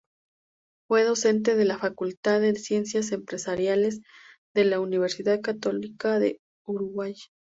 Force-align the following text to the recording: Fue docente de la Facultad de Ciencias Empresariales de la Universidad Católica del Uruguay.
Fue 0.89 1.03
docente 1.03 1.53
de 1.53 1.63
la 1.63 1.77
Facultad 1.77 2.41
de 2.41 2.55
Ciencias 2.55 3.11
Empresariales 3.11 4.01
de 4.55 4.65
la 4.65 4.79
Universidad 4.79 5.41
Católica 5.41 6.17
del 6.17 6.39
Uruguay. 6.65 7.13